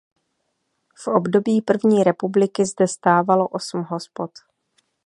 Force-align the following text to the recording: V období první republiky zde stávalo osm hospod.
V 0.95 1.07
období 1.07 1.61
první 1.61 2.03
republiky 2.03 2.65
zde 2.65 2.87
stávalo 2.87 3.47
osm 3.47 3.83
hospod. 3.83 4.31